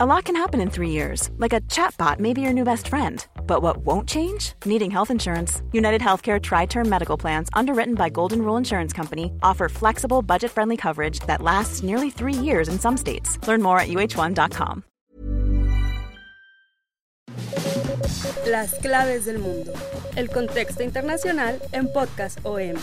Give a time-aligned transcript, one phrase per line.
[0.00, 2.86] A lot can happen in three years, like a chatbot may be your new best
[2.86, 3.26] friend.
[3.48, 4.52] But what won't change?
[4.64, 5.60] Needing health insurance.
[5.72, 10.52] United Healthcare Tri Term Medical Plans, underwritten by Golden Rule Insurance Company, offer flexible, budget
[10.52, 13.44] friendly coverage that lasts nearly three years in some states.
[13.48, 14.84] Learn more at uh1.com.
[18.46, 19.72] Las claves del mundo.
[20.14, 22.78] El contexto internacional en Podcast OM.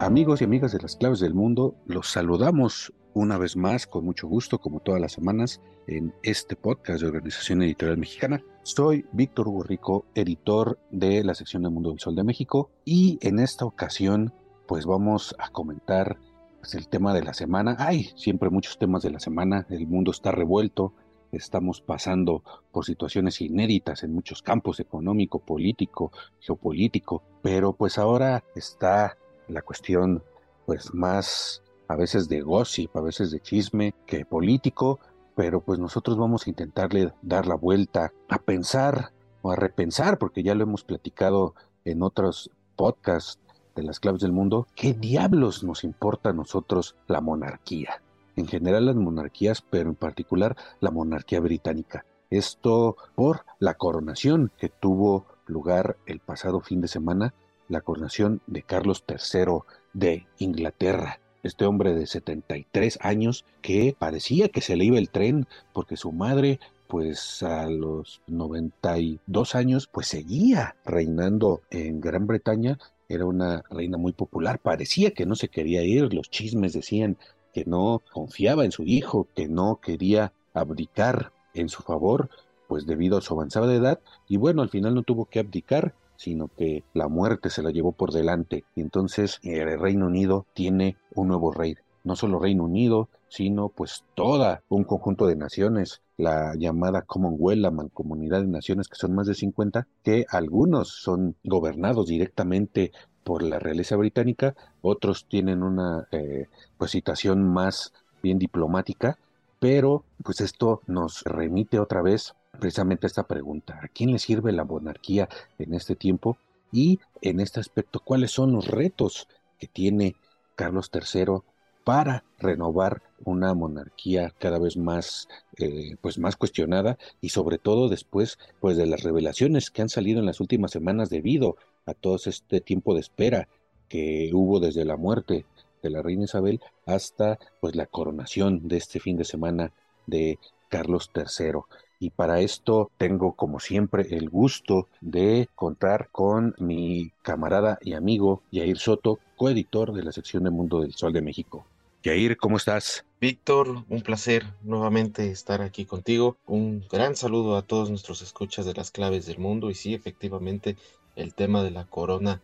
[0.00, 4.28] Amigos y amigas de las claves del mundo, los saludamos una vez más con mucho
[4.28, 8.42] gusto, como todas las semanas, en este podcast de Organización Editorial Mexicana.
[8.62, 13.40] Soy Víctor Hugo editor de la sección del Mundo del Sol de México, y en
[13.40, 14.32] esta ocasión,
[14.66, 16.16] pues vamos a comentar
[16.60, 17.76] pues, el tema de la semana.
[17.78, 20.94] Hay siempre muchos temas de la semana, el mundo está revuelto,
[21.30, 26.10] estamos pasando por situaciones inéditas en muchos campos, económico, político,
[26.40, 29.18] geopolítico, pero pues ahora está
[29.54, 30.22] la cuestión
[30.66, 35.00] pues más a veces de gossip, a veces de chisme que político,
[35.34, 39.12] pero pues nosotros vamos a intentarle dar la vuelta a pensar
[39.42, 43.40] o a repensar, porque ya lo hemos platicado en otros podcasts
[43.74, 48.02] de las claves del mundo, ¿qué diablos nos importa a nosotros la monarquía?
[48.36, 52.04] En general las monarquías, pero en particular la monarquía británica.
[52.30, 57.34] Esto por la coronación que tuvo lugar el pasado fin de semana
[57.70, 59.60] la coronación de Carlos III
[59.94, 61.20] de Inglaterra.
[61.42, 66.12] Este hombre de 73 años que parecía que se le iba el tren porque su
[66.12, 66.60] madre
[66.90, 74.12] pues a los 92 años pues seguía reinando en Gran Bretaña, era una reina muy
[74.12, 77.16] popular, parecía que no se quería ir, los chismes decían
[77.54, 82.28] que no confiaba en su hijo, que no quería abdicar en su favor,
[82.68, 86.48] pues debido a su avanzada edad, y bueno, al final no tuvo que abdicar, sino
[86.48, 88.64] que la muerte se la llevó por delante.
[88.74, 91.76] Y entonces el Reino Unido tiene un nuevo rey.
[92.04, 97.70] No solo Reino Unido, sino pues toda un conjunto de naciones, la llamada Commonwealth, la
[97.70, 102.92] mancomunidad de naciones que son más de 50, que algunos son gobernados directamente
[103.24, 109.16] por la realeza británica, otros tienen una eh, pues situación más bien diplomática,
[109.58, 113.80] pero pues esto nos remite otra vez precisamente esta pregunta.
[113.82, 115.28] ¿A quién le sirve la monarquía
[115.58, 116.38] en este tiempo?
[116.70, 119.26] Y en este aspecto, ¿cuáles son los retos
[119.58, 120.14] que tiene
[120.54, 121.42] Carlos III
[121.84, 125.28] para renovar una monarquía cada vez más,
[125.58, 130.20] eh, pues más cuestionada y sobre todo después pues de las revelaciones que han salido
[130.20, 131.56] en las últimas semanas debido
[131.86, 133.48] a todo este tiempo de espera
[133.88, 135.46] que hubo desde la muerte
[135.82, 139.72] de la reina Isabel hasta pues la coronación de este fin de semana
[140.06, 140.38] de
[140.68, 141.62] Carlos III.
[142.02, 148.42] Y para esto tengo, como siempre, el gusto de contar con mi camarada y amigo
[148.50, 151.66] Yair Soto, coeditor de la sección de Mundo del Sol de México.
[152.02, 153.04] Yair, ¿cómo estás?
[153.20, 156.38] Víctor, un placer nuevamente estar aquí contigo.
[156.46, 159.68] Un gran saludo a todos nuestros escuchas de las claves del mundo.
[159.68, 160.78] Y sí, efectivamente,
[161.16, 162.40] el tema de la corona,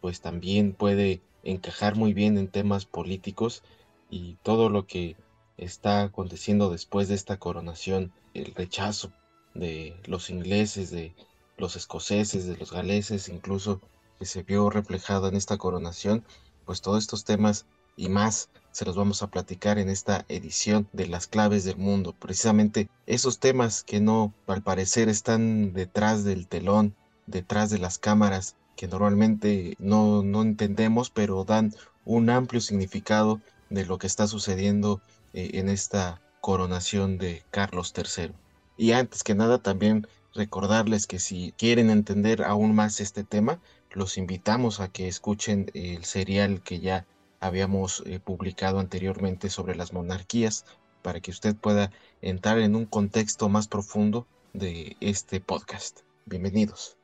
[0.00, 3.62] pues también puede encajar muy bien en temas políticos
[4.10, 5.14] y todo lo que
[5.58, 9.12] está aconteciendo después de esta coronación, el rechazo
[9.54, 11.14] de los ingleses, de
[11.56, 13.80] los escoceses, de los galeses, incluso
[14.18, 16.24] que se vio reflejado en esta coronación,
[16.64, 17.66] pues todos estos temas
[17.96, 22.14] y más se los vamos a platicar en esta edición de las claves del mundo.
[22.18, 26.94] Precisamente esos temas que no, al parecer, están detrás del telón,
[27.26, 31.74] detrás de las cámaras, que normalmente no, no entendemos, pero dan
[32.04, 33.40] un amplio significado
[33.70, 35.00] de lo que está sucediendo
[35.36, 38.32] eh, en esta coronación de Carlos III.
[38.78, 43.60] Y antes que nada también recordarles que si quieren entender aún más este tema,
[43.90, 47.06] los invitamos a que escuchen el serial que ya
[47.38, 50.64] habíamos eh, publicado anteriormente sobre las monarquías
[51.02, 51.90] para que usted pueda
[52.22, 56.00] entrar en un contexto más profundo de este podcast.
[56.24, 56.96] Bienvenidos.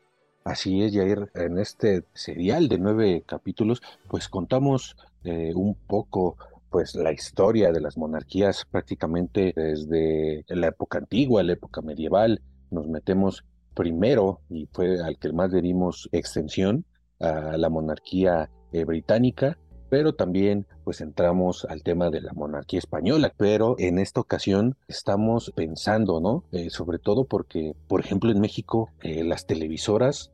[0.44, 1.31] Así es, Jair.
[1.35, 6.38] En este serial de nueve capítulos, pues contamos eh, un poco
[6.73, 12.41] pues la historia de las monarquías prácticamente desde la época antigua, la época medieval,
[12.71, 16.85] nos metemos primero, y fue al que más le dimos extensión,
[17.21, 19.59] a la monarquía eh, británica,
[19.91, 25.53] pero también pues entramos al tema de la monarquía española, pero en esta ocasión estamos
[25.55, 26.45] pensando, ¿no?
[26.51, 30.33] Eh, sobre todo porque, por ejemplo, en México eh, las televisoras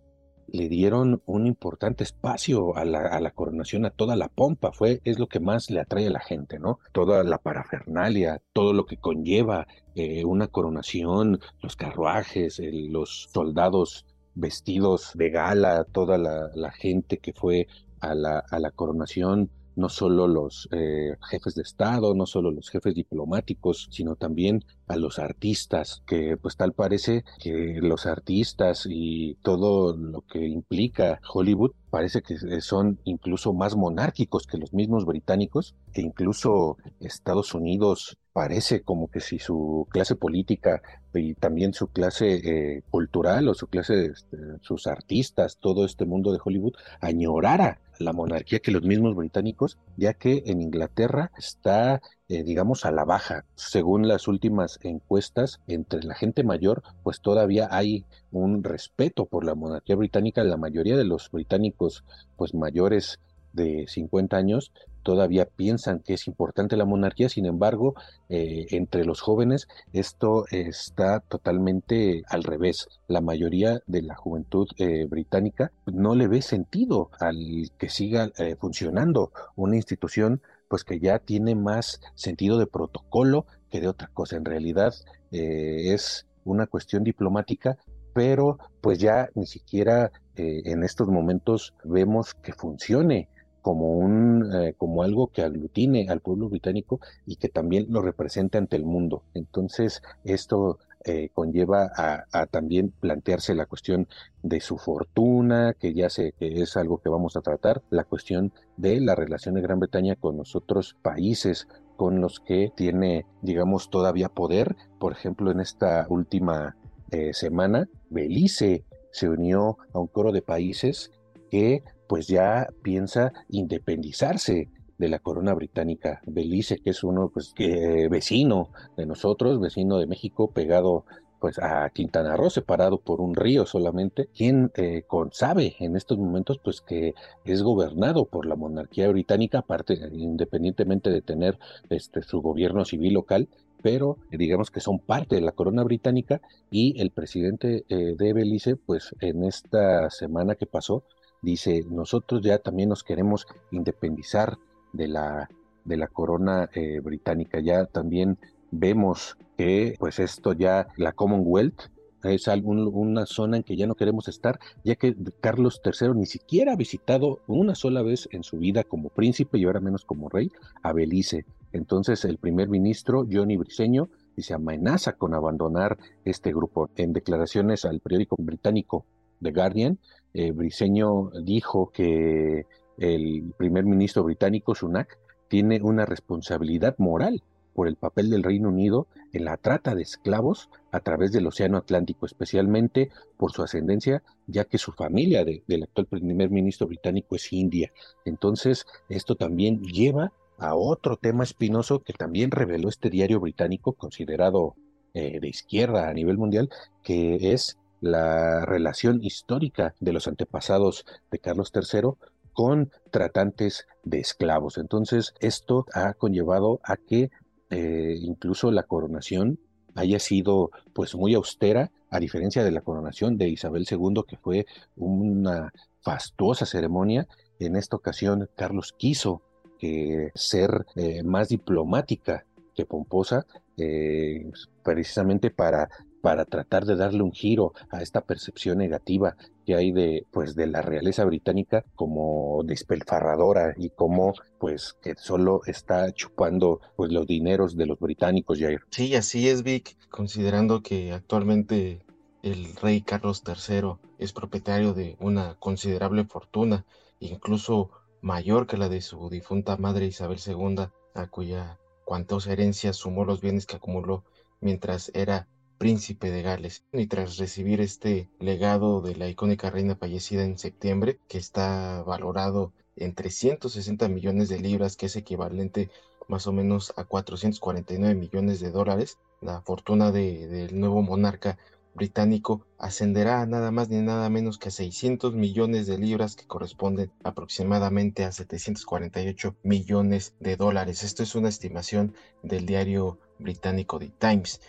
[0.51, 5.29] le dieron un importante espacio a la, coronación, a toda la pompa, fue, es lo
[5.29, 6.79] que más le atrae a la gente, ¿no?
[6.93, 15.13] Toda la parafernalia, todo lo que conlleva eh, una coronación, los carruajes, los soldados vestidos
[15.15, 17.67] de gala, toda la, gente que fue
[18.01, 22.69] a la, a la coronación no solo los eh, jefes de Estado, no solo los
[22.69, 29.37] jefes diplomáticos, sino también a los artistas, que pues tal parece que los artistas y
[29.43, 35.75] todo lo que implica Hollywood parece que son incluso más monárquicos que los mismos británicos,
[35.93, 40.81] que incluso Estados Unidos parece como que si su clase política
[41.13, 46.31] y también su clase eh, cultural o su clase, este, sus artistas, todo este mundo
[46.31, 52.45] de Hollywood, añorara la monarquía que los mismos británicos, ya que en Inglaterra está, eh,
[52.45, 53.45] digamos, a la baja.
[53.57, 59.57] Según las últimas encuestas, entre la gente mayor, pues todavía hay un respeto por la
[59.57, 60.45] monarquía británica.
[60.45, 62.05] La mayoría de los británicos,
[62.37, 63.19] pues mayores
[63.53, 64.71] de 50 años,
[65.09, 67.95] todavía piensan que es importante la monarquía, sin embargo,
[68.29, 72.89] eh, entre los jóvenes esto está totalmente al revés.
[73.07, 78.57] La mayoría de la juventud eh, británica no le ve sentido al que siga eh,
[78.61, 84.37] funcionando una institución pues que ya tiene más sentido de protocolo que de otra cosa.
[84.37, 84.93] En realidad
[85.31, 87.79] es una cuestión diplomática,
[88.13, 93.31] pero pues ya ni siquiera en estos momentos vemos que funcione
[93.69, 98.57] como un eh, como algo que aglutine al pueblo británico y que también lo represente
[98.57, 99.25] ante el mundo.
[99.35, 104.09] Entonces, esto eh, conlleva a, también plantearse la cuestión
[104.43, 108.55] de su fortuna, que ya sé que es algo que vamos a tratar, la cuestión
[108.79, 111.69] de la relación de Gran Bretaña con los otros países
[111.99, 114.77] con los que tiene, digamos, todavía poder.
[114.99, 116.75] Por ejemplo, en esta última
[117.11, 121.11] eh, semana, Belice se unió a un coro de países
[121.51, 124.69] que pues ya piensa independizarse
[124.99, 126.21] de la corona británica.
[126.27, 131.05] Belice, que es uno pues que, vecino de nosotros, vecino de México, pegado
[131.41, 136.19] pues a Quintana Roo, separado por un río solamente, quien eh, con, sabe en estos
[136.19, 137.15] momentos pues que
[137.45, 141.59] es gobernado por la monarquía británica, aparte, independientemente de tener
[141.91, 143.49] este, su gobierno civil local,
[143.83, 146.41] pero digamos que son parte de la corona británica
[146.73, 151.05] y el presidente eh, de Belice pues en esta semana que pasó
[151.43, 154.59] dice, nosotros ya también nos queremos independizar
[154.93, 155.49] de la,
[155.85, 158.39] de la corona eh, británica, ya también
[158.71, 161.91] vemos que pues esto ya, la Commonwealth,
[162.25, 166.73] es una zona en que ya no queremos estar, ya que Carlos III ni siquiera
[166.73, 170.51] ha visitado una sola vez en su vida como príncipe y ahora menos como rey
[170.83, 171.45] a Belice.
[171.73, 174.09] Entonces el primer ministro, Johnny Briceño,
[174.43, 176.91] se amenaza con abandonar este grupo.
[176.97, 179.05] En declaraciones al periódico británico
[179.43, 179.99] The Guardian,
[180.39, 182.65] eh, Briceño dijo que
[182.97, 185.19] el primer ministro británico, Sunak,
[185.49, 187.43] tiene una responsabilidad moral
[187.75, 191.77] por el papel del Reino Unido en la trata de esclavos a través del Océano
[191.77, 197.53] Atlántico, especialmente por su ascendencia, ya que su familia del actual primer ministro británico es
[197.53, 197.91] india.
[198.25, 204.77] Entonces, esto también lleva a otro tema espinoso que también reveló este diario británico, considerado
[205.15, 206.69] eh, de izquierda a nivel mundial,
[207.03, 212.11] que es la relación histórica de los antepasados de Carlos III
[212.53, 214.79] con tratantes de esclavos.
[214.79, 217.31] Entonces, esto ha conllevado a que
[217.71, 219.59] eh, incluso la coronación
[219.95, 224.67] haya sido pues muy austera, a diferencia de la coronación de Isabel II, que fue
[224.97, 227.29] una fastuosa ceremonia.
[227.59, 229.43] En esta ocasión, Carlos quiso
[229.79, 232.45] que ser eh, más diplomática
[232.75, 233.47] que pomposa,
[233.77, 234.51] eh,
[234.83, 235.89] precisamente para
[236.29, 240.67] para tratar de darle un giro a esta percepción negativa que hay de pues de
[240.67, 247.79] la realeza británica como despelfarradora y como pues que solo está chupando pues los dineros
[247.79, 248.83] de los británicos Jair.
[248.91, 252.05] Sí, así es Vic, considerando que actualmente
[252.43, 256.85] el rey Carlos III es propietario de una considerable fortuna,
[257.21, 257.89] incluso
[258.21, 263.41] mayor que la de su difunta madre Isabel II, a cuya cuantos herencias sumó los
[263.41, 264.25] bienes que acumuló
[264.61, 266.85] mientras era príncipe de Gales.
[266.93, 272.73] Y tras recibir este legado de la icónica reina fallecida en septiembre, que está valorado
[272.97, 275.91] en 360 millones de libras, que es equivalente
[276.27, 281.57] más o menos a 449 millones de dólares, la fortuna del nuevo monarca
[281.95, 286.47] británico ascenderá a nada más ni nada menos que a 600 millones de libras que
[286.47, 291.03] corresponden aproximadamente a 748 millones de dólares.
[291.03, 294.61] Esto es una estimación del diario británico The Times.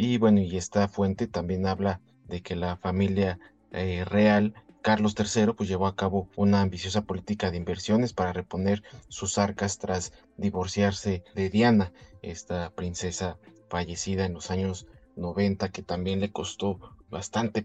[0.00, 3.40] Y bueno, y esta fuente también habla de que la familia
[3.72, 8.84] eh, real Carlos III pues llevó a cabo una ambiciosa política de inversiones para reponer
[9.08, 13.38] sus arcas tras divorciarse de Diana, esta princesa
[13.68, 14.86] fallecida en los años
[15.16, 16.78] 90 que también le costó
[17.10, 17.64] bastante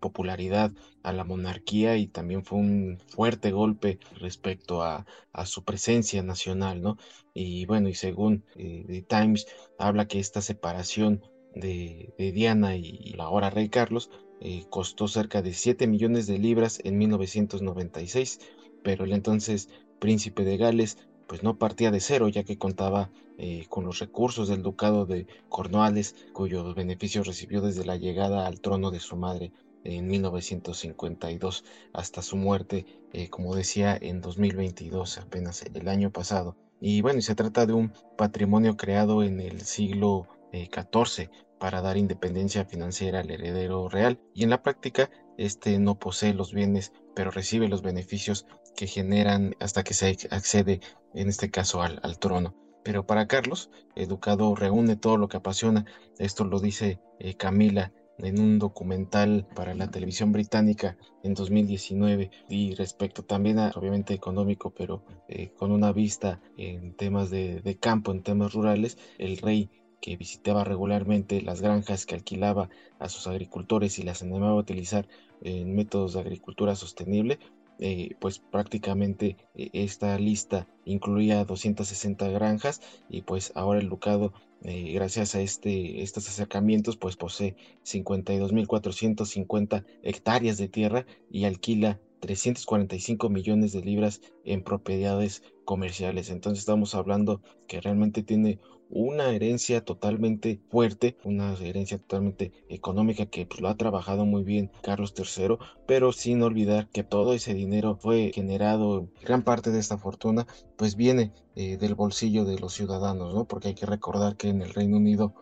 [0.00, 0.72] popularidad
[1.02, 5.04] a la monarquía y también fue un fuerte golpe respecto a,
[5.44, 6.96] su presencia nacional, ¿no?
[7.34, 9.46] Y bueno, y según eh, The Times
[9.78, 11.20] habla que esta separación
[11.54, 16.80] de, Diana y la ahora rey Carlos eh, costó cerca de 7 millones de libras
[16.84, 18.40] en 1996,
[18.82, 19.68] pero el entonces
[19.98, 24.48] príncipe de Gales pues no partía de cero, ya que contaba eh, con los recursos
[24.48, 29.52] del ducado de Cornualles, cuyos beneficios recibió desde la llegada al trono de su madre
[29.84, 36.56] en 1952 hasta su muerte, eh, como decía, en 2022, apenas el año pasado.
[36.80, 41.96] Y bueno, se trata de un patrimonio creado en el siglo XIV eh, para dar
[41.96, 47.30] independencia financiera al heredero real y en la práctica este no posee los bienes pero
[47.30, 48.46] recibe los beneficios
[48.76, 50.80] que generan hasta que se accede
[51.14, 52.54] en este caso al, trono.
[52.82, 55.86] Pero para Carlos, Educado reúne todo lo que apasiona.
[56.18, 62.74] Esto lo dice eh, Camila en un documental para la televisión británica en 2019 y
[62.74, 68.12] respecto también a obviamente económico pero eh, con una vista en temas de, de campo
[68.12, 69.68] en temas rurales el rey
[70.04, 72.68] que visitaba regularmente las granjas que alquilaba
[72.98, 75.08] a sus agricultores y las animaba a utilizar
[75.40, 77.38] en métodos de agricultura sostenible
[77.78, 84.92] eh, pues prácticamente eh, esta lista incluía 260 granjas y pues ahora el Ducado eh,
[84.92, 93.72] gracias a este, estos acercamientos pues posee 52.450 hectáreas de tierra y alquila 345 millones
[93.72, 96.30] de libras en propiedades comerciales.
[96.30, 98.60] Entonces estamos hablando que realmente tiene
[98.94, 104.70] una herencia totalmente fuerte, una herencia totalmente económica que pues, lo ha trabajado muy bien
[104.82, 109.98] Carlos III, pero sin olvidar que todo ese dinero fue generado, gran parte de esta
[109.98, 110.46] fortuna,
[110.76, 113.46] pues viene eh, del bolsillo de los ciudadanos, ¿no?
[113.46, 115.34] Porque hay que recordar que en el Reino Unido,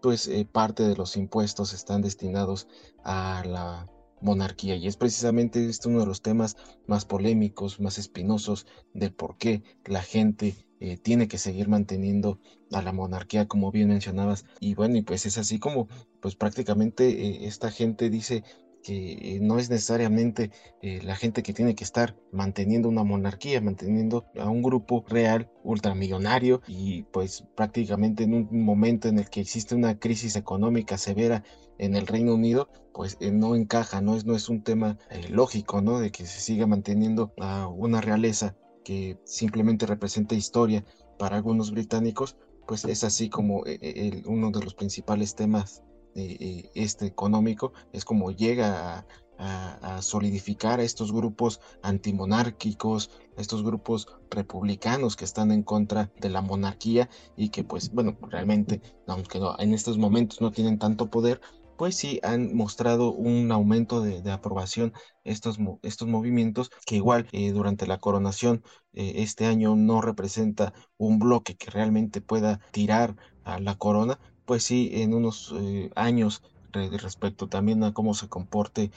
[0.00, 2.68] pues eh, parte de los impuestos están destinados
[3.02, 3.88] a la
[4.20, 9.36] monarquía y es precisamente este uno de los temas más polémicos, más espinosos del por
[9.36, 12.40] qué la gente eh, tiene que seguir manteniendo
[12.72, 14.46] a la monarquía, como bien mencionabas.
[14.60, 15.88] Y bueno, y pues es así como,
[16.20, 18.42] pues prácticamente eh, esta gente dice
[18.82, 24.24] que eh, no es necesariamente la gente que tiene que estar manteniendo una monarquía, manteniendo
[24.38, 29.74] a un grupo real ultramillonario y pues prácticamente en un momento en el que existe
[29.74, 31.44] una crisis económica severa
[31.76, 34.96] en el Reino Unido, pues no encaja, no es, no es un tema
[35.28, 36.00] lógico, ¿no?
[36.00, 40.84] De que se siga manteniendo a una realeza que simplemente representa historia
[41.18, 45.82] para algunos británicos, pues es así como eh, eh, uno de los principales temas
[46.14, 49.06] de este económico, es como llega
[49.40, 56.42] a, solidificar a estos grupos antimonárquicos, estos grupos republicanos que están en contra de la
[56.42, 61.40] monarquía y que pues bueno, realmente, aunque en estos momentos no tienen tanto poder,
[61.80, 64.92] pues sí han mostrado un aumento de, aprobación
[65.24, 71.18] estos, estos movimientos que igual eh, durante la coronación eh, este año no representa un
[71.18, 77.48] bloque que realmente pueda tirar a la corona, pues sí en unos eh, años respecto
[77.48, 78.92] también a cómo se comporte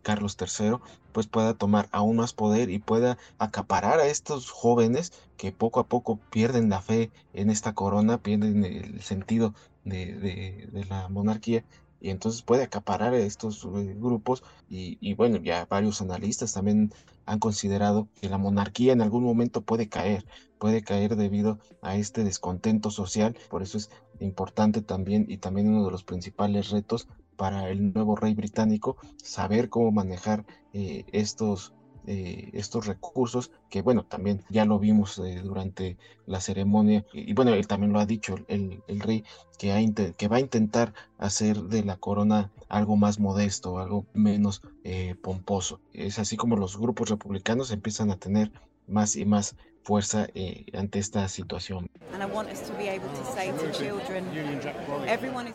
[0.00, 0.76] Carlos III,
[1.12, 5.86] pues pueda tomar aún más poder y pueda acaparar a estos jóvenes que poco a
[5.86, 9.52] poco pierden la fe en esta corona, pierden el sentido
[9.84, 11.62] de la monarquía
[12.04, 16.92] y entonces puede acaparar estos eh, grupos y, bueno, ya varios analistas también
[17.24, 20.26] han considerado que la monarquía en algún momento puede caer,
[20.58, 23.88] puede caer debido a este descontento social, por eso es
[24.20, 29.70] importante también y también uno de los principales retos para el nuevo rey británico saber
[29.70, 30.44] cómo manejar
[30.74, 31.72] eh, estos
[32.06, 35.96] eh, estos recursos, que bueno, también ya lo vimos eh, durante
[36.26, 39.24] la ceremonia, y, bueno, él también lo ha dicho, el, rey,
[39.58, 45.14] que, que va a intentar hacer de la corona algo más modesto, algo menos eh,
[45.22, 45.80] pomposo.
[45.94, 48.52] Es así como los grupos republicanos empiezan a tener
[48.86, 50.28] más y más fuerza
[50.72, 51.90] ante esta situación.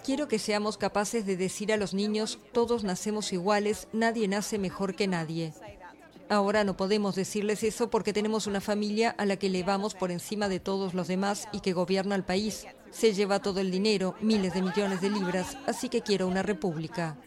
[0.03, 4.95] Quiero que seamos capaces de decir a los niños, todos nacemos iguales, nadie nace mejor
[4.95, 5.53] que nadie.
[6.29, 10.47] Ahora no podemos decirles eso porque tenemos una familia a la que elevamos por encima
[10.47, 12.67] de todos los demás y que gobierna el país.
[12.91, 17.17] Se lleva todo el dinero, miles de millones de libras, así que quiero una república.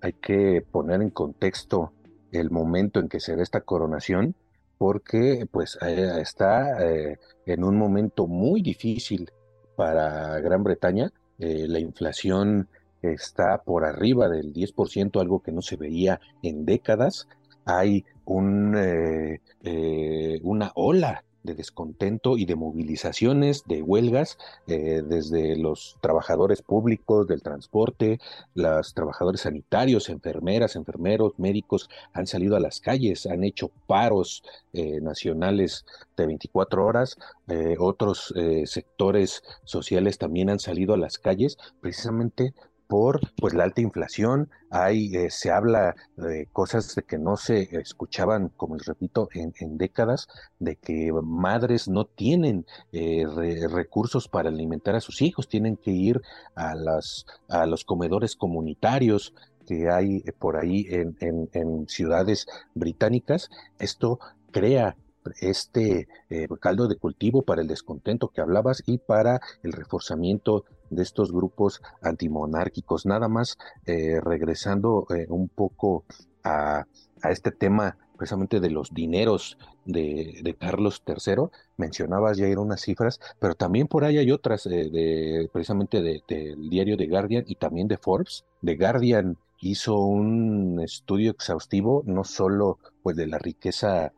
[0.00, 1.92] Hay que poner en contexto
[2.30, 4.36] el momento en que se da esta coronación,
[4.78, 9.28] porque pues está eh, en un momento muy difícil
[9.76, 11.12] para Gran Bretaña.
[11.38, 12.68] Eh, la inflación
[13.02, 17.28] está por arriba del 10%, algo que no se veía en décadas.
[17.64, 25.56] Hay un, eh, eh, una ola de descontento y de movilizaciones, de huelgas, eh, desde
[25.56, 28.20] los trabajadores públicos del transporte,
[28.54, 35.84] los trabajadores sanitarios, enfermeras, enfermeros, médicos, han salido a las calles, han hecho paros nacionales
[36.16, 37.18] de 24 horas,
[37.78, 38.32] otros
[38.64, 42.54] sectores sociales también han salido a las calles precisamente
[42.92, 47.74] por pues la alta inflación, hay, eh, se habla de cosas de que no se
[47.80, 53.24] escuchaban, como les repito, en, décadas, de que madres no tienen eh,
[53.70, 56.20] recursos para alimentar a sus hijos, tienen que ir
[56.54, 59.32] a, las, a los comedores comunitarios,
[59.66, 64.18] que hay eh, por ahí en, en, ciudades británicas, esto
[64.50, 64.98] crea
[65.40, 66.08] este
[66.60, 71.82] caldo de cultivo para el descontento que hablabas y para el reforzamiento de estos grupos
[72.02, 73.06] antimonárquicos.
[73.06, 76.04] Nada más eh, regresando eh, un poco
[76.44, 76.86] a,
[77.28, 83.88] este tema precisamente de los dineros de, Carlos III, mencionabas ya unas cifras, pero también
[83.88, 88.44] por ahí hay otras eh, de, precisamente del diario The Guardian y también de Forbes.
[88.64, 94.12] The Guardian hizo un estudio exhaustivo no solo pues de la riqueza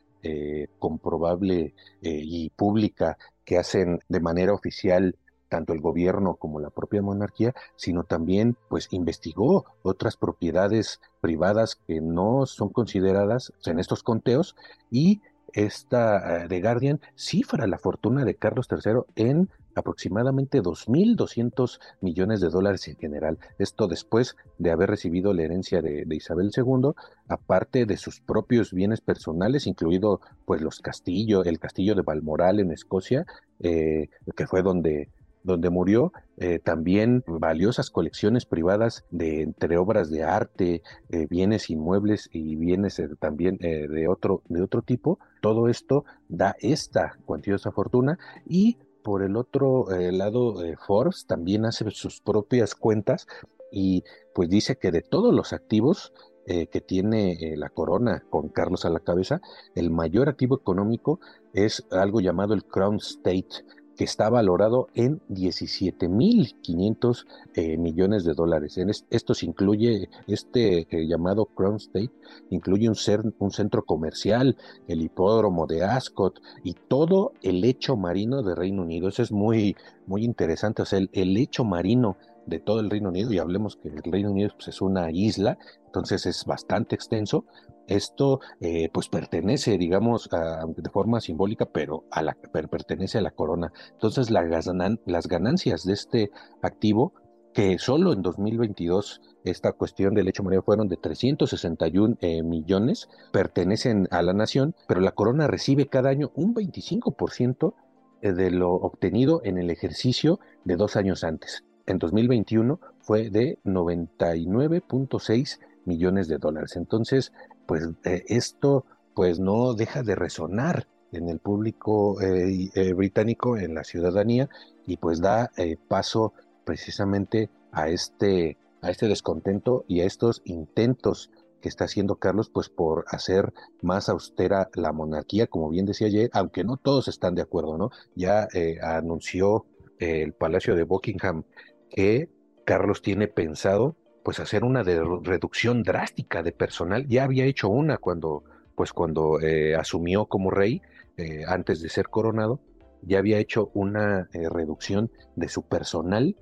[0.78, 5.16] comprobable y pública que hacen de manera oficial
[5.54, 12.00] tanto el gobierno como la propia monarquía, sino también pues investigó otras propiedades privadas que
[12.00, 14.56] no son consideradas en estos conteos
[14.90, 15.20] y
[15.52, 22.49] esta de eh, Guardian cifra la fortuna de Carlos III en aproximadamente 2.200 millones de
[22.49, 23.38] dólares en general.
[23.61, 26.90] Esto después de haber recibido la herencia de, Isabel II,
[27.28, 32.73] aparte de sus propios bienes personales, incluido pues los castillos, el castillo de Balmoral en
[32.73, 33.25] Escocia,
[33.61, 35.11] eh, que fue donde
[35.44, 42.28] donde murió, eh, también valiosas colecciones privadas de entre obras de arte, eh, bienes inmuebles
[42.32, 45.18] y bienes eh, también de, otro, de otro tipo.
[45.42, 52.22] Todo esto da esta cuantiosa fortuna y por el otro lado, Forbes también hace sus
[52.22, 53.26] propias cuentas
[53.70, 54.02] y
[54.34, 56.14] pues dice que de todos los activos
[56.46, 59.42] que tiene la corona con Carlos a la cabeza,
[59.75, 61.21] el mayor activo económico
[61.52, 63.66] es algo llamado el Crown State,
[63.97, 68.78] que está valorado en 17.500 eh, millones de dólares.
[68.78, 72.11] En esto se incluye este eh, llamado Crown State,
[72.50, 74.57] incluye un, centro comercial,
[74.89, 79.09] el hipódromo de Ascot y todo el lecho marino de Reino Unido.
[79.09, 79.76] Eso es muy,
[80.07, 80.83] muy interesante.
[80.83, 84.02] O sea, el, el lecho marino de todo el Reino Unido, y hablemos que el
[84.02, 87.45] Reino Unido pues, es una isla, entonces es bastante extenso.
[87.86, 93.73] Esto eh, pues pertenece, digamos, de forma simbólica, pero a la, pertenece a la corona.
[93.92, 96.30] Entonces las ganancias de este
[96.62, 97.12] activo,
[97.52, 104.08] que solo en 2022 esta cuestión del hecho marino fueron de 361 eh, millones, pertenecen
[104.10, 107.75] a la nación, pero la corona recibe cada año un 25%
[108.23, 113.58] eh, de lo obtenido en el ejercicio de dos años antes en 2021 fue de
[113.64, 116.76] 99.6 millones de dólares.
[116.76, 117.32] Entonces,
[117.66, 123.75] pues eh, esto pues no deja de resonar en el público eh, eh, británico, en
[123.75, 124.49] la ciudadanía,
[124.86, 125.50] y pues da
[125.88, 126.32] paso
[126.64, 132.68] precisamente a este, a este descontento y a estos intentos que está haciendo Carlos, pues
[132.68, 137.42] por hacer más austera la monarquía, como bien decía ayer, aunque no todos están de
[137.42, 137.90] acuerdo, ¿no?
[138.14, 138.49] Ya
[138.82, 139.64] anunció
[139.99, 141.44] el Palacio de Buckingham
[141.88, 142.28] que
[142.64, 147.06] Carlos tiene pensado pues hacer una reducción drástica de personal.
[147.06, 148.43] Ya había hecho una cuando,
[148.75, 150.82] pues cuando eh, asumió como rey,
[151.17, 152.60] eh, antes de ser coronado,
[153.02, 156.37] ya había hecho una eh, reducción de su personal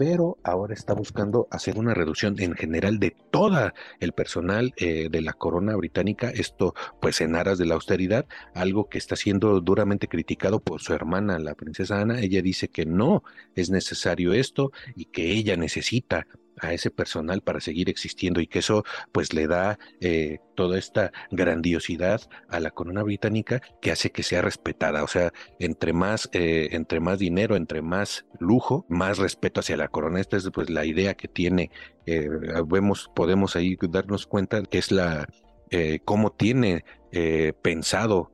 [0.00, 5.20] pero ahora está buscando hacer una reducción en general de toda el personal eh, de
[5.20, 10.08] la corona británica, esto pues en aras de la austeridad, algo que está siendo duramente
[10.08, 15.04] criticado por su hermana, la princesa Ana, ella dice que no es necesario esto y
[15.04, 16.26] que ella necesita
[16.60, 21.12] a ese personal para seguir existiendo y que eso pues le da eh, toda esta
[21.30, 25.02] grandiosidad a la corona británica que hace que sea respetada.
[25.02, 29.88] O sea, entre más, eh, entre más dinero, entre más lujo, más respeto hacia la
[29.88, 30.20] corona.
[30.20, 31.70] Esta es pues la idea que tiene.
[32.06, 32.28] Eh,
[32.66, 35.26] vemos, podemos ahí darnos cuenta que es la
[36.04, 36.84] cómo tiene
[37.62, 38.32] pensado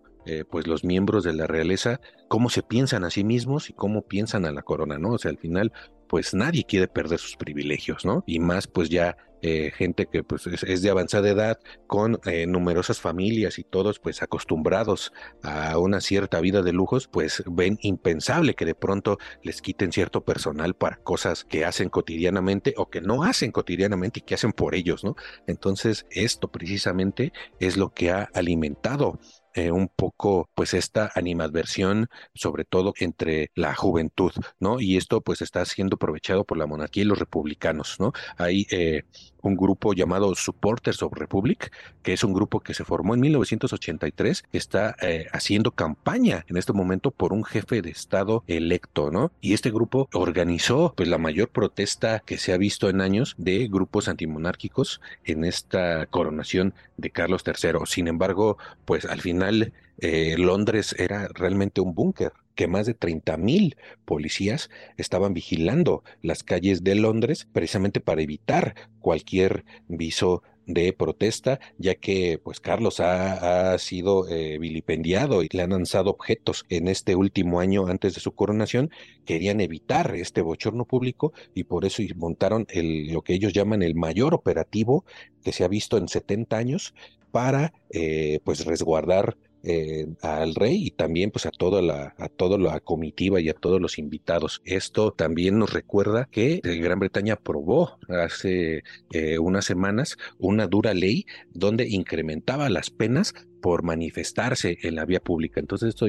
[0.50, 4.46] pues los miembros de la realeza, cómo se piensan a sí mismos y cómo piensan
[4.46, 5.10] a la corona, ¿no?
[5.10, 5.70] O sea, al final
[6.08, 8.24] pues nadie quiere perder sus privilegios, ¿no?
[8.26, 13.00] Y más pues ya eh, gente que pues es, de avanzada edad con eh, numerosas
[13.00, 18.64] familias y todos pues acostumbrados a una cierta vida de lujos, pues ven impensable que
[18.64, 23.52] de pronto les quiten cierto personal para cosas que hacen cotidianamente o que no hacen
[23.52, 25.16] cotidianamente y que hacen por ellos, ¿no?
[25.46, 29.20] Entonces esto precisamente es lo que ha alimentado
[29.56, 34.80] eh, un poco pues esta animadversión, sobre todo entre la juventud, ¿no?
[34.80, 38.12] Y esto pues está siendo aprovechado por la monarquía y los republicanos, ¿no?
[38.36, 39.04] Hay eh,
[39.46, 44.44] un grupo llamado Supporters of Republic, que es un grupo que se formó en 1983,
[44.50, 49.32] que está eh, haciendo campaña en este momento por un jefe de Estado electo, ¿no?
[49.40, 53.68] Y este grupo organizó pues la mayor protesta que se ha visto en años de
[53.68, 57.80] grupos antimonárquicos en esta coronación de Carlos III.
[57.86, 63.36] Sin embargo, pues al final eh, Londres era realmente un búnker que más de 30
[63.36, 71.60] mil policías estaban vigilando las calles de Londres precisamente para evitar cualquier viso de protesta,
[71.78, 77.14] ya que pues Carlos ha, sido eh, vilipendiado y le han lanzado objetos en este
[77.14, 78.90] último año antes de su coronación,
[79.24, 84.34] querían evitar este bochorno público y por eso montaron lo que ellos llaman el mayor
[84.34, 85.04] operativo
[85.44, 86.94] que se ha visto en 70 años
[87.30, 92.58] para eh, pues resguardar eh, al rey y también pues a toda la a toda
[92.58, 94.62] la comitiva y a todos los invitados.
[94.64, 100.94] Esto también nos recuerda que eh, Gran Bretaña aprobó hace eh, unas semanas una dura
[100.94, 105.58] ley donde incrementaba las penas por manifestarse en la vía pública.
[105.58, 106.06] Entonces esto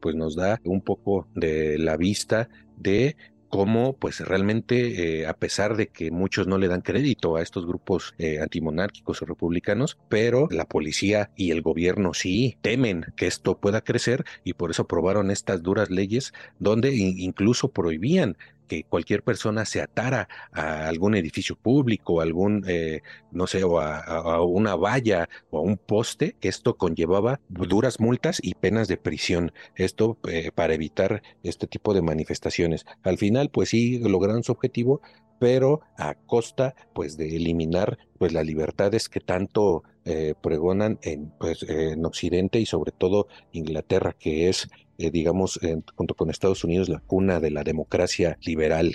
[0.00, 3.16] pues nos da un poco de la vista de
[3.50, 7.66] cómo pues realmente eh, a pesar de que muchos no le dan crédito a estos
[7.66, 13.58] grupos eh, antimonárquicos o republicanos, pero la policía y el gobierno sí temen que esto
[13.58, 18.36] pueda crecer y por eso aprobaron estas duras leyes donde incluso prohibían
[18.70, 23.02] que cualquier persona se atara a algún edificio público, algún, eh,
[23.32, 28.54] no sé, o a, una valla o a un poste, esto conllevaba duras multas y
[28.54, 29.52] penas de prisión.
[29.74, 32.86] Esto eh, para evitar este tipo de manifestaciones.
[33.02, 35.00] Al final, pues sí, lograron su objetivo,
[35.40, 41.64] pero a costa pues de eliminar pues las libertades que tanto eh, pregonan en, pues,
[41.64, 45.58] en Occidente y sobre todo Inglaterra, que es, eh, digamos,
[45.96, 48.94] junto con Estados Unidos, la cuna de la democracia liberal.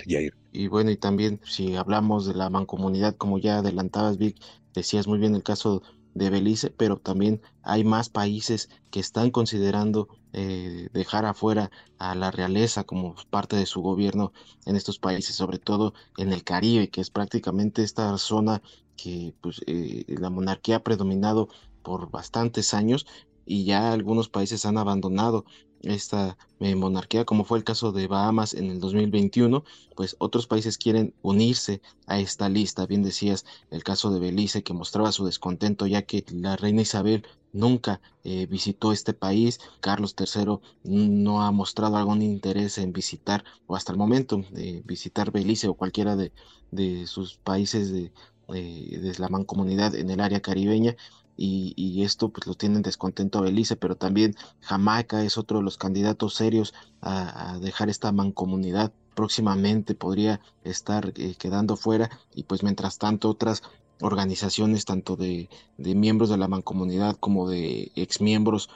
[0.52, 4.36] Y bueno, y también si hablamos de la mancomunidad, como ya adelantabas, Vic,
[4.72, 5.82] decías muy bien el caso
[6.14, 12.30] de Belice, pero también hay más países que están considerando eh, dejar afuera a la
[12.30, 14.34] realeza como parte de su gobierno
[14.66, 18.60] en estos países, sobre todo en el Caribe, que es prácticamente esta zona
[18.98, 21.48] que pues, eh, la monarquía ha predominado
[21.82, 23.06] por bastantes años
[23.46, 25.46] y ya algunos países han abandonado
[25.80, 30.76] esta eh, monarquía, como fue el caso de Bahamas en el 2021, pues otros países
[30.76, 32.86] quieren unirse a esta lista.
[32.86, 37.24] Bien decías el caso de Belice, que mostraba su descontento ya que la reina Isabel
[37.56, 39.60] nunca eh, visitó este país.
[39.80, 45.32] Carlos III no ha mostrado algún interés en visitar, o hasta el momento, de visitar
[45.32, 46.32] Belice o cualquiera de,
[46.70, 48.12] de sus países de,
[48.48, 50.96] de la mancomunidad en el área caribeña
[51.36, 55.76] y, esto pues lo tienen descontento a Belice, pero también Jamaica es otro de los
[55.76, 58.92] candidatos serios a, dejar esta mancomunidad.
[59.14, 63.62] Próximamente podría estar eh, quedando fuera y pues mientras tanto otras
[64.00, 68.68] organizaciones tanto de, miembros de la mancomunidad como de exmiembros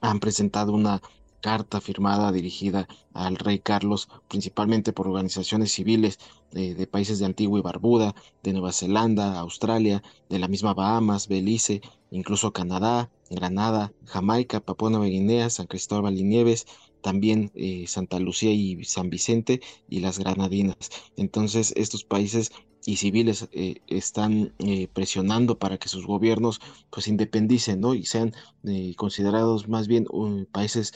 [0.00, 1.00] han presentado una
[1.40, 6.18] carta firmada dirigida al rey Carlos, principalmente por organizaciones civiles
[6.52, 11.28] eh, de países de Antigua y Barbuda, de Nueva Zelanda, Australia, de la misma Bahamas,
[11.28, 16.66] Belice, incluso Canadá, Granada, Jamaica, Papua Nueva Guinea, San Cristóbal y Nieves,
[17.02, 20.76] también eh, Santa Lucía y San Vicente y las Granadinas.
[21.18, 22.50] Entonces estos países
[22.86, 27.94] y civiles eh, están eh, presionando para que sus gobiernos pues independicen ¿no?
[27.94, 30.06] y sean eh, considerados más bien
[30.52, 30.92] países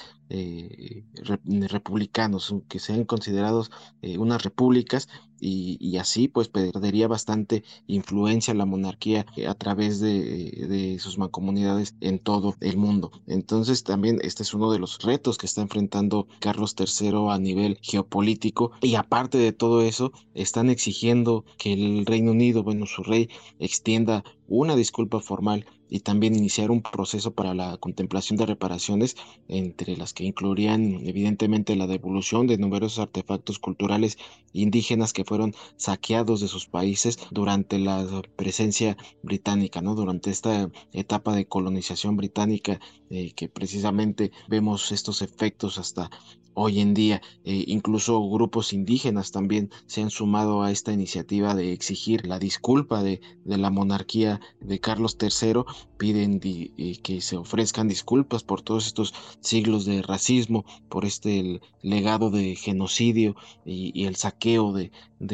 [1.68, 3.70] republicanos, que sean considerados
[4.02, 5.08] unas repúblicas
[5.40, 12.18] y, así pues perdería bastante influencia la monarquía a través de, de, sus mancomunidades en
[12.18, 13.10] todo el mundo.
[13.26, 17.78] Entonces también este es uno de los retos que está enfrentando Carlos III a nivel
[17.82, 23.28] geopolítico y aparte de todo eso están exigiendo que el Reino Unido, bueno, su rey,
[23.58, 29.96] extienda una disculpa formal y también iniciar un proceso para la contemplación de reparaciones, entre
[29.96, 34.18] las que incluirían evidentemente la devolución de numerosos artefactos culturales
[34.52, 38.06] indígenas que fueron saqueados de sus países durante la
[38.36, 39.94] presencia británica, ¿no?
[39.94, 42.80] Durante esta etapa de colonización británica,
[43.10, 46.10] eh, que precisamente vemos estos efectos hasta
[46.58, 47.22] hoy en día.
[47.44, 53.02] Eh, incluso grupos indígenas también se han sumado a esta iniciativa de exigir la disculpa
[53.02, 55.64] de, de la monarquía de Carlos III
[55.98, 62.54] piden que se ofrezcan disculpas por todos estos siglos de racismo, por este legado de
[62.56, 64.90] genocidio y, el saqueo de,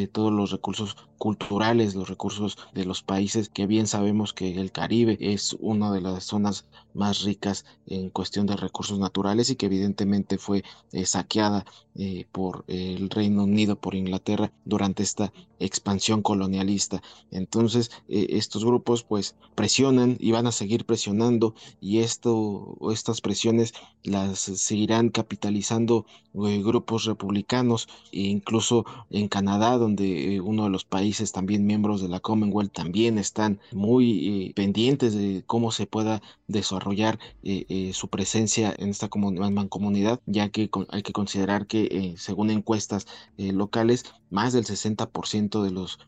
[0.09, 5.17] todos los recursos culturales, los recursos de los países, que bien sabemos que el Caribe
[5.21, 10.39] es una de las zonas más ricas en cuestión de recursos naturales y que evidentemente
[10.39, 17.03] fue eh, saqueada eh, por el Reino Unido, por Inglaterra, durante esta expansión colonialista.
[17.31, 23.75] Entonces, eh, estos grupos pues presionan y van a seguir presionando y esto, estas presiones
[24.03, 31.67] las seguirán capitalizando grupos republicanos e incluso en Canadá, donde uno de los países también
[31.67, 37.93] miembros de la Commonwealth también están muy pendientes de cómo se pueda desarrollar eh, eh,
[37.93, 39.09] su presencia en esta
[39.51, 45.71] mancomunidad, ya que hay que considerar que eh, según encuestas locales, más del 60% de
[45.71, 45.99] los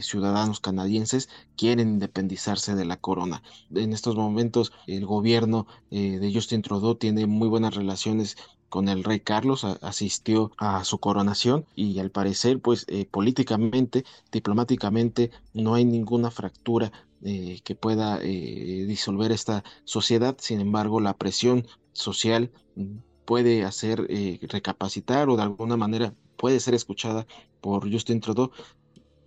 [0.00, 3.42] ciudadanos canadienses quieren independizarse de la corona.
[3.74, 8.36] En estos momentos el gobierno de Justin Trudeau tiene muy buenas relaciones
[8.68, 15.74] con el rey Carlos, asistió a su coronación y al parecer pues políticamente, diplomáticamente no
[15.74, 20.36] hay ninguna fractura eh, que pueda eh, disolver esta sociedad.
[20.38, 22.52] Sin embargo, la presión social
[23.24, 27.26] puede hacer eh, recapacitar o de alguna manera puede ser escuchada
[27.60, 28.52] por Justin Trudeau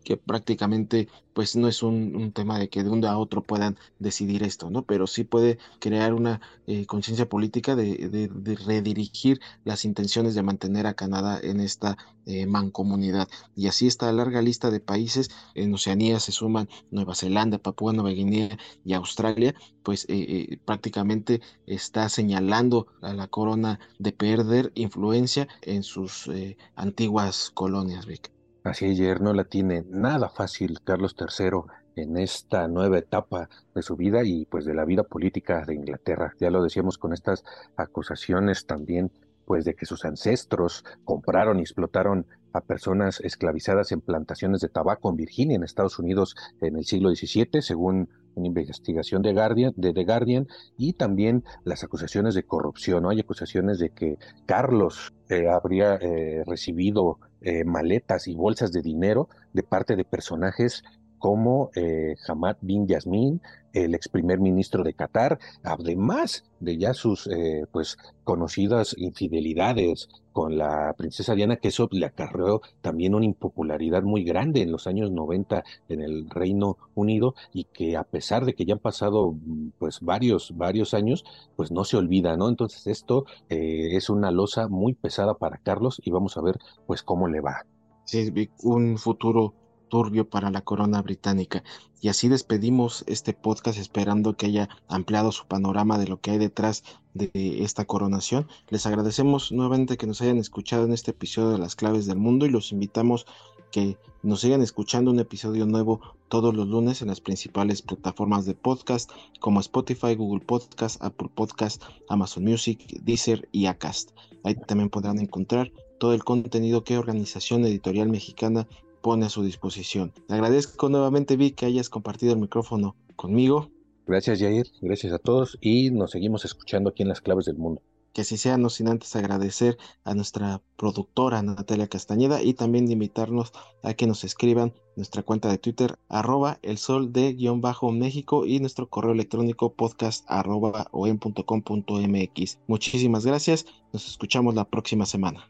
[0.04, 3.78] que prácticamente pues no es un, tema de que de un día a otro puedan
[4.00, 4.84] decidir esto, ¿no?
[4.84, 8.30] Pero sí puede crear una eh, conciencia política de,
[8.66, 13.28] redirigir las intenciones de mantener a Canadá en esta eh, mancomunidad.
[13.56, 18.10] Y así esta larga lista de países, en Oceanía se suman Nueva Zelanda, Papúa Nueva
[18.12, 25.84] Guinea y Australia, pues eh, prácticamente está señalando a la corona de perder influencia en
[25.84, 26.30] sus
[26.76, 28.41] antiguas colonias, Vic.
[28.64, 31.62] Así ayer no la tiene nada fácil Carlos III
[31.96, 36.36] en esta nueva etapa de su vida y pues de la vida política de Inglaterra.
[36.40, 37.44] Ya lo decíamos con estas
[37.76, 39.12] acusaciones también
[39.46, 45.10] pues de que sus ancestros compraron y explotaron a personas esclavizadas en plantaciones de tabaco
[45.10, 49.92] en Virginia, en Estados Unidos, en el siglo XVII, según una investigación de, Guardian, de
[49.92, 50.48] The Guardian,
[50.78, 53.10] y también las acusaciones de corrupción.
[53.10, 59.28] Hay acusaciones de que Carlos eh, habría eh, recibido eh, maletas y bolsas de dinero
[59.54, 60.84] de parte de personajes
[61.22, 63.42] como eh, Hamad bin Yasmin,
[63.74, 70.58] el ex primer ministro de Qatar, además de ya sus eh, pues conocidas infidelidades con
[70.58, 75.12] la princesa Diana, que eso le acarreó también una impopularidad muy grande en los años
[75.12, 79.36] 90 en el Reino Unido y que a pesar de que ya han pasado
[79.78, 81.24] pues varios, varios años,
[81.56, 82.50] pues no se olvida, ¿no?
[82.50, 86.58] Entonces esto eh, es una losa muy pesada para Carlos y vamos a ver
[86.88, 87.68] pues cómo le va.
[88.06, 89.54] Sí, un futuro
[89.92, 91.64] turbio para la corona británica.
[92.00, 96.38] Y así despedimos este podcast esperando que haya ampliado su panorama de lo que hay
[96.38, 98.48] detrás de esta coronación.
[98.70, 102.46] Les agradecemos nuevamente que nos hayan escuchado en este episodio de Las Claves del Mundo
[102.46, 103.28] y los invitamos
[103.72, 106.00] que nos sigan escuchando un episodio nuevo
[106.30, 111.84] todos los lunes en las principales plataformas de podcast como Spotify, Google Podcast, Apple Podcast,
[112.08, 114.12] Amazon Music, Deezer y Acast.
[114.44, 118.68] Ahí también podrán encontrar todo el contenido que Organización Editorial Mexicana
[119.02, 120.14] pone a su disposición.
[120.28, 123.70] Le agradezco nuevamente, Vic, que hayas compartido el micrófono conmigo.
[124.08, 124.68] Gracias, Jair.
[124.82, 127.82] Gracias a todos y nos seguimos escuchando aquí en Las Claves del Mundo.
[128.14, 133.54] Que así sea, no sin antes agradecer a nuestra productora Natalia Castañeda y también invitarnos
[133.84, 138.46] a que nos escriban nuestra cuenta de Twitter, arroba el sol de guion bajo México
[138.46, 142.60] y nuestro correo electrónico podcast arroba mx.
[142.68, 145.50] Muchísimas gracias, nos escuchamos la próxima semana.